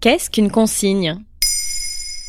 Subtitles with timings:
[0.00, 1.16] Qu'est-ce qu'une consigne?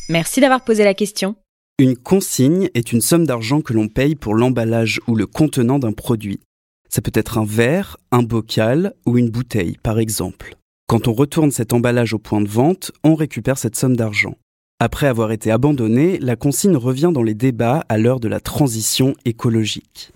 [0.08, 1.36] Merci d'avoir posé la question.
[1.78, 5.92] Une consigne est une somme d'argent que l'on paye pour l'emballage ou le contenant d'un
[5.92, 6.40] produit.
[6.88, 10.56] Ça peut être un verre, un bocal ou une bouteille, par exemple.
[10.88, 14.34] Quand on retourne cet emballage au point de vente, on récupère cette somme d'argent.
[14.80, 19.14] Après avoir été abandonnée, la consigne revient dans les débats à l'heure de la transition
[19.24, 20.10] écologique.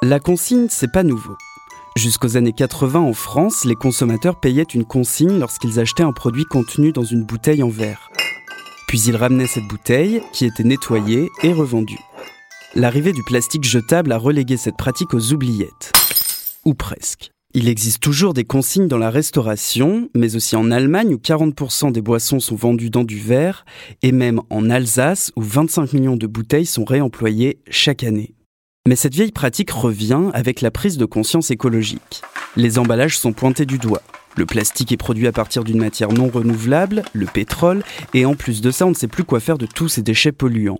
[0.00, 1.36] La consigne, c'est pas nouveau.
[1.96, 6.92] Jusqu'aux années 80 en France, les consommateurs payaient une consigne lorsqu'ils achetaient un produit contenu
[6.92, 8.10] dans une bouteille en verre.
[8.86, 11.98] Puis ils ramenaient cette bouteille, qui était nettoyée et revendue.
[12.74, 15.92] L'arrivée du plastique jetable a relégué cette pratique aux oubliettes.
[16.66, 17.30] Ou presque.
[17.54, 22.02] Il existe toujours des consignes dans la restauration, mais aussi en Allemagne où 40% des
[22.02, 23.64] boissons sont vendues dans du verre,
[24.02, 28.34] et même en Alsace où 25 millions de bouteilles sont réemployées chaque année.
[28.86, 32.22] Mais cette vieille pratique revient avec la prise de conscience écologique.
[32.54, 34.02] Les emballages sont pointés du doigt.
[34.36, 37.82] Le plastique est produit à partir d'une matière non renouvelable, le pétrole,
[38.14, 40.30] et en plus de ça, on ne sait plus quoi faire de tous ces déchets
[40.30, 40.78] polluants.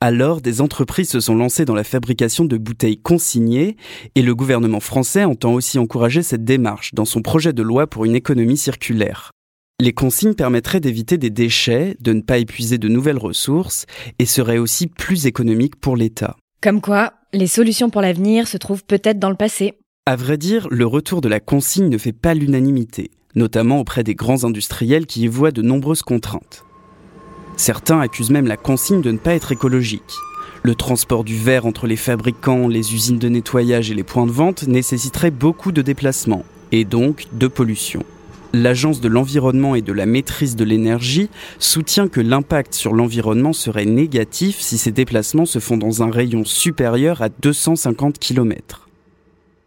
[0.00, 3.76] Alors, des entreprises se sont lancées dans la fabrication de bouteilles consignées,
[4.16, 8.04] et le gouvernement français entend aussi encourager cette démarche dans son projet de loi pour
[8.04, 9.30] une économie circulaire.
[9.80, 13.86] Les consignes permettraient d'éviter des déchets, de ne pas épuiser de nouvelles ressources,
[14.18, 16.36] et seraient aussi plus économiques pour l'État.
[16.64, 19.74] Comme quoi, les solutions pour l'avenir se trouvent peut-être dans le passé.
[20.06, 24.14] À vrai dire, le retour de la consigne ne fait pas l'unanimité, notamment auprès des
[24.14, 26.64] grands industriels qui y voient de nombreuses contraintes.
[27.58, 30.14] Certains accusent même la consigne de ne pas être écologique.
[30.62, 34.32] Le transport du verre entre les fabricants, les usines de nettoyage et les points de
[34.32, 38.02] vente nécessiterait beaucoup de déplacements, et donc de pollution
[38.54, 43.84] l'Agence de l'environnement et de la maîtrise de l'énergie soutient que l'impact sur l'environnement serait
[43.84, 48.88] négatif si ces déplacements se font dans un rayon supérieur à 250 km.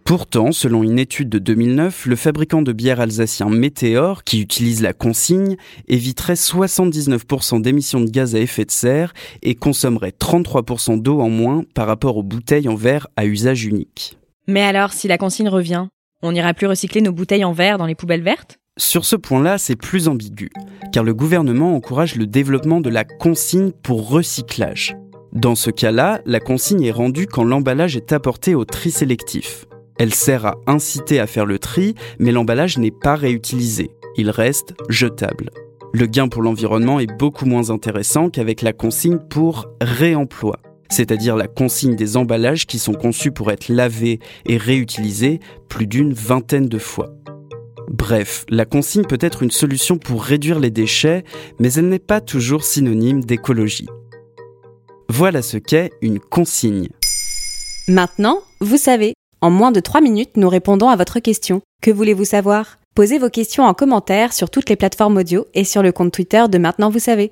[0.06, 4.94] Pourtant, selon une étude de 2009, le fabricant de bière alsacien Météor, qui utilise la
[4.94, 5.58] consigne,
[5.90, 11.64] éviterait 79% d'émissions de gaz à effet de serre et consommerait 33% d'eau en moins
[11.74, 14.18] par rapport aux bouteilles en verre à usage unique.
[14.48, 15.88] Mais alors, si la consigne revient,
[16.24, 18.60] on n'ira plus recycler nos bouteilles en verre dans les poubelles vertes?
[18.78, 20.50] Sur ce point-là, c'est plus ambigu,
[20.94, 24.96] car le gouvernement encourage le développement de la consigne pour recyclage.
[25.34, 29.66] Dans ce cas-là, la consigne est rendue quand l'emballage est apporté au tri sélectif.
[30.00, 34.76] Elle sert à inciter à faire le tri, mais l'emballage n'est pas réutilisé, il reste
[34.90, 35.50] jetable.
[35.94, 40.60] Le gain pour l'environnement est beaucoup moins intéressant qu'avec la consigne pour réemploi,
[40.90, 46.14] c'est-à-dire la consigne des emballages qui sont conçus pour être lavés et réutilisés plus d'une
[46.14, 47.10] vingtaine de fois.
[47.90, 51.24] Bref, la consigne peut être une solution pour réduire les déchets,
[51.60, 53.88] mais elle n'est pas toujours synonyme d'écologie.
[55.10, 56.90] Voilà ce qu'est une consigne.
[57.88, 59.14] Maintenant, vous savez.
[59.40, 61.62] En moins de 3 minutes, nous répondons à votre question.
[61.82, 62.80] Que voulez-vous savoir?
[62.96, 66.44] Posez vos questions en commentaire sur toutes les plateformes audio et sur le compte Twitter
[66.50, 67.32] de Maintenant vous savez.